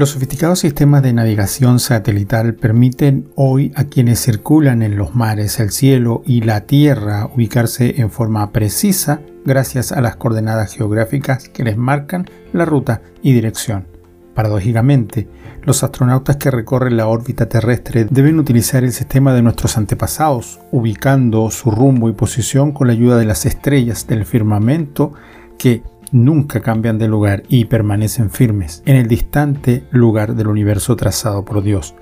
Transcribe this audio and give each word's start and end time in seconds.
Los 0.00 0.12
sofisticados 0.12 0.60
sistemas 0.60 1.02
de 1.02 1.12
navegación 1.12 1.78
satelital 1.78 2.54
permiten 2.54 3.28
hoy 3.34 3.70
a 3.76 3.84
quienes 3.84 4.18
circulan 4.18 4.80
en 4.80 4.96
los 4.96 5.14
mares, 5.14 5.60
el 5.60 5.72
cielo 5.72 6.22
y 6.24 6.40
la 6.40 6.62
tierra 6.62 7.26
ubicarse 7.26 8.00
en 8.00 8.10
forma 8.10 8.50
precisa 8.50 9.20
gracias 9.44 9.92
a 9.92 10.00
las 10.00 10.16
coordenadas 10.16 10.72
geográficas 10.72 11.50
que 11.50 11.64
les 11.64 11.76
marcan 11.76 12.24
la 12.54 12.64
ruta 12.64 13.02
y 13.20 13.34
dirección. 13.34 13.88
Paradójicamente, 14.34 15.28
los 15.64 15.82
astronautas 15.82 16.36
que 16.36 16.50
recorren 16.50 16.96
la 16.96 17.06
órbita 17.06 17.50
terrestre 17.50 18.06
deben 18.08 18.38
utilizar 18.38 18.84
el 18.84 18.94
sistema 18.94 19.34
de 19.34 19.42
nuestros 19.42 19.76
antepasados, 19.76 20.60
ubicando 20.72 21.50
su 21.50 21.70
rumbo 21.70 22.08
y 22.08 22.14
posición 22.14 22.72
con 22.72 22.86
la 22.86 22.94
ayuda 22.94 23.18
de 23.18 23.26
las 23.26 23.44
estrellas 23.44 24.06
del 24.06 24.24
firmamento 24.24 25.12
que 25.58 25.82
nunca 26.12 26.60
cambian 26.60 26.98
de 26.98 27.08
lugar 27.08 27.42
y 27.48 27.66
permanecen 27.66 28.30
firmes 28.30 28.82
en 28.86 28.96
el 28.96 29.08
distante 29.08 29.84
lugar 29.90 30.34
del 30.34 30.48
universo 30.48 30.96
trazado 30.96 31.44
por 31.44 31.62
Dios. 31.62 31.94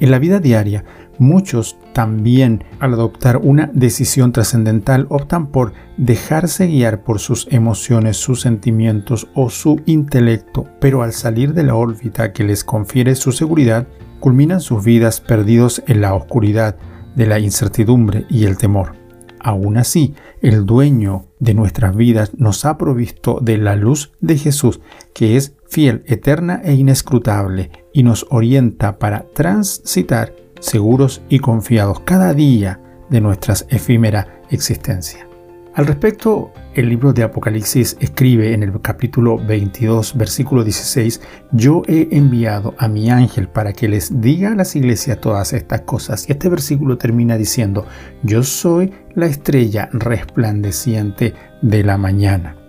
En 0.00 0.10
la 0.10 0.18
vida 0.18 0.40
diaria, 0.40 0.84
muchos 1.18 1.78
también 1.92 2.64
al 2.80 2.94
adoptar 2.94 3.36
una 3.36 3.70
decisión 3.72 4.32
trascendental 4.32 5.06
optan 5.10 5.46
por 5.46 5.74
dejarse 5.96 6.66
guiar 6.66 7.04
por 7.04 7.20
sus 7.20 7.46
emociones, 7.50 8.16
sus 8.16 8.40
sentimientos 8.40 9.28
o 9.34 9.48
su 9.48 9.80
intelecto, 9.86 10.66
pero 10.80 11.02
al 11.02 11.12
salir 11.12 11.54
de 11.54 11.62
la 11.62 11.76
órbita 11.76 12.32
que 12.32 12.42
les 12.42 12.64
confiere 12.64 13.14
su 13.14 13.30
seguridad, 13.30 13.86
culminan 14.18 14.60
sus 14.60 14.84
vidas 14.84 15.20
perdidos 15.20 15.82
en 15.86 16.00
la 16.00 16.14
oscuridad 16.14 16.76
de 17.14 17.26
la 17.26 17.38
incertidumbre 17.38 18.26
y 18.28 18.46
el 18.46 18.56
temor. 18.56 19.01
Aún 19.42 19.76
así, 19.76 20.14
el 20.40 20.66
dueño 20.66 21.26
de 21.40 21.54
nuestras 21.54 21.96
vidas 21.96 22.32
nos 22.36 22.64
ha 22.64 22.78
provisto 22.78 23.38
de 23.42 23.58
la 23.58 23.74
luz 23.74 24.12
de 24.20 24.38
Jesús, 24.38 24.80
que 25.14 25.36
es 25.36 25.54
fiel, 25.68 26.04
eterna 26.06 26.60
e 26.64 26.74
inescrutable, 26.74 27.70
y 27.92 28.04
nos 28.04 28.26
orienta 28.30 28.98
para 28.98 29.26
transitar 29.34 30.34
seguros 30.60 31.22
y 31.28 31.40
confiados 31.40 32.00
cada 32.00 32.34
día 32.34 32.80
de 33.10 33.20
nuestra 33.20 33.54
efímera 33.68 34.40
existencia. 34.50 35.31
Al 35.74 35.86
respecto, 35.86 36.52
el 36.74 36.90
libro 36.90 37.14
de 37.14 37.22
Apocalipsis 37.22 37.96
escribe 37.98 38.52
en 38.52 38.62
el 38.62 38.78
capítulo 38.82 39.38
22, 39.38 40.18
versículo 40.18 40.64
16, 40.64 41.22
Yo 41.52 41.80
he 41.88 42.08
enviado 42.10 42.74
a 42.76 42.88
mi 42.88 43.10
ángel 43.10 43.48
para 43.48 43.72
que 43.72 43.88
les 43.88 44.20
diga 44.20 44.52
a 44.52 44.54
las 44.54 44.76
iglesias 44.76 45.18
todas 45.18 45.54
estas 45.54 45.80
cosas. 45.80 46.28
Y 46.28 46.32
este 46.32 46.50
versículo 46.50 46.98
termina 46.98 47.38
diciendo, 47.38 47.86
Yo 48.22 48.42
soy 48.42 48.92
la 49.14 49.24
estrella 49.24 49.88
resplandeciente 49.94 51.32
de 51.62 51.82
la 51.82 51.96
mañana. 51.96 52.61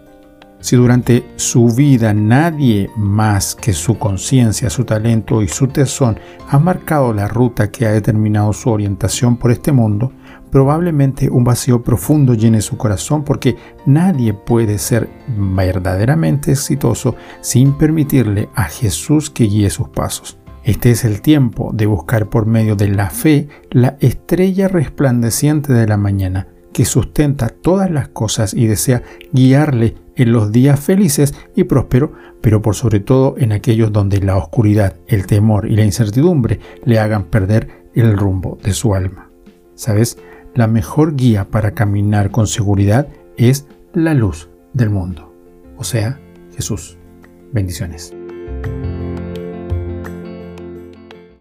Si 0.64 0.78
durante 0.78 1.26
su 1.36 1.68
vida 1.68 2.14
nadie 2.14 2.90
más 2.96 3.54
que 3.54 3.74
su 3.74 4.00
conciencia, 4.00 4.70
su 4.70 4.86
talento 4.86 5.42
y 5.42 5.50
su 5.50 5.68
tesón 5.68 6.18
ha 6.48 6.58
marcado 6.58 7.14
la 7.14 7.28
ruta 7.28 7.70
que 7.70 7.86
ha 7.86 7.92
determinado 7.92 8.54
su 8.54 8.70
orientación 8.70 9.36
por 9.36 9.52
este 9.52 9.74
mundo, 9.74 10.14
probablemente 10.52 11.30
un 11.30 11.44
vacío 11.44 11.84
profundo 11.84 12.34
llene 12.34 12.62
su 12.62 12.78
corazón 12.78 13.26
porque 13.26 13.58
nadie 13.86 14.34
puede 14.34 14.78
ser 14.78 15.10
verdaderamente 15.38 16.54
exitoso 16.54 17.18
sin 17.42 17.78
permitirle 17.78 18.48
a 18.56 18.64
Jesús 18.64 19.30
que 19.30 19.44
guíe 19.44 19.70
sus 19.70 19.90
pasos. 19.90 20.38
Este 20.64 20.92
es 20.92 21.04
el 21.04 21.22
tiempo 21.22 21.72
de 21.74 21.88
buscar 21.88 22.30
por 22.30 22.46
medio 22.46 22.78
de 22.78 22.88
la 22.88 23.10
fe 23.10 23.50
la 23.70 23.98
estrella 24.00 24.70
resplandeciente 24.70 25.74
de 25.74 25.88
la 25.88 25.98
mañana 25.98 26.53
que 26.74 26.86
sustenta 26.86 27.50
todas 27.50 27.90
las 27.90 28.10
cosas 28.10 28.54
y 28.54 28.68
desea 28.68 29.04
guiarle 29.32 29.96
en 30.16 30.32
los 30.32 30.52
días 30.52 30.80
felices 30.80 31.34
y 31.56 31.64
prósperos, 31.64 32.12
pero 32.42 32.62
por 32.62 32.76
sobre 32.76 33.00
todo 33.00 33.36
en 33.38 33.52
aquellos 33.52 33.92
donde 33.92 34.20
la 34.20 34.36
oscuridad, 34.38 34.96
el 35.08 35.26
temor 35.28 35.70
y 35.72 35.76
la 35.76 35.86
incertidumbre 35.86 36.60
le 36.84 37.00
hagan 37.00 37.26
perder 37.26 37.86
el 37.94 38.18
rumbo 38.18 38.58
de 38.64 38.74
su 38.74 38.96
alma. 38.96 39.30
¿Sabes? 39.76 40.18
la 40.54 40.68
mejor 40.68 41.16
guía 41.16 41.50
para 41.50 41.74
caminar 41.74 42.32
con 42.32 42.48
seguridad 42.48 43.08
es 43.38 43.66
la 43.94 44.14
luz 44.14 44.50
del 44.74 44.90
mundo, 44.90 45.34
o 45.78 45.84
sea, 45.84 46.20
Jesús. 46.56 46.98
Bendiciones. 47.52 48.14